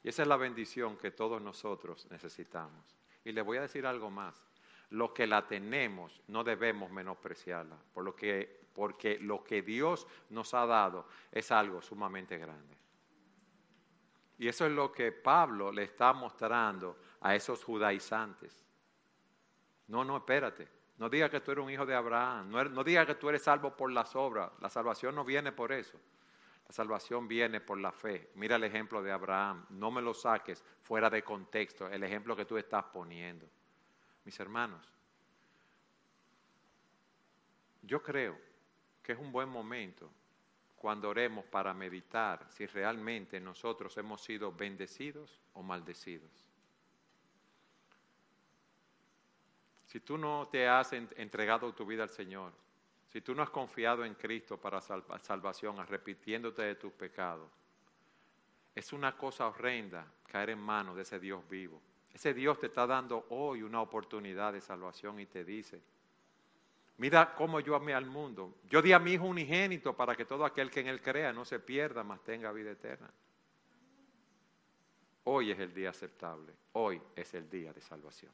[0.07, 2.97] Y esa es la bendición que todos nosotros necesitamos.
[3.25, 4.41] Y le voy a decir algo más.
[4.91, 10.55] Lo que la tenemos no debemos menospreciarla, por lo que porque lo que Dios nos
[10.55, 12.77] ha dado es algo sumamente grande.
[14.39, 18.65] Y eso es lo que Pablo le está mostrando a esos judaizantes.
[19.89, 20.69] No, no, espérate.
[20.99, 22.49] No diga que tú eres un hijo de Abraham.
[22.49, 24.53] No, er, no diga que tú eres salvo por las obras.
[24.61, 25.99] La salvación no viene por eso.
[26.69, 28.31] La salvación viene por la fe.
[28.35, 29.67] Mira el ejemplo de Abraham.
[29.71, 31.89] No me lo saques fuera de contexto.
[31.89, 33.47] El ejemplo que tú estás poniendo.
[34.25, 34.93] Mis hermanos,
[37.83, 38.37] yo creo
[39.03, 40.11] que es un buen momento
[40.75, 46.49] cuando oremos para meditar si realmente nosotros hemos sido bendecidos o maldecidos.
[49.87, 52.53] Si tú no te has entregado tu vida al Señor,
[53.17, 57.51] si tú no has confiado en Cristo para salvación, arrepintiéndote de tus pecados,
[58.75, 61.81] es una cosa horrenda caer en manos de ese Dios vivo.
[62.13, 65.81] Ese Dios te está dando hoy una oportunidad de salvación y te dice,
[66.99, 68.57] Mira cómo yo amé al mundo.
[68.69, 71.47] Yo di a mi Hijo unigénito para que todo aquel que en Él crea no
[71.47, 73.11] se pierda, mas tenga vida eterna.
[75.25, 76.53] Hoy es el día aceptable.
[76.73, 78.33] Hoy es el día de salvación.